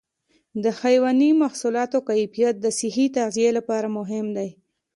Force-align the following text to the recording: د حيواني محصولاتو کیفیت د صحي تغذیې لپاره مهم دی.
د 0.63 0.65
حيواني 0.79 1.29
محصولاتو 1.41 1.97
کیفیت 2.09 2.55
د 2.59 2.67
صحي 2.79 3.05
تغذیې 3.17 3.49
لپاره 3.57 3.87
مهم 3.97 4.25
دی. 4.37 4.49